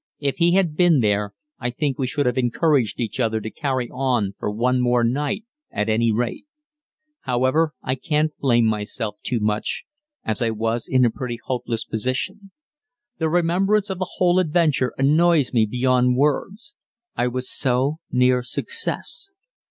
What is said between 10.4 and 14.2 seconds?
I was in a pretty hopeless position. The remembrance of the